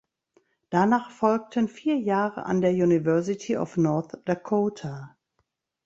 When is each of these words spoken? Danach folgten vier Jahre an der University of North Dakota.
Danach 0.71 1.11
folgten 1.11 1.67
vier 1.67 1.99
Jahre 1.99 2.45
an 2.47 2.59
der 2.61 2.71
University 2.71 3.55
of 3.55 3.77
North 3.77 4.17
Dakota. 4.25 5.15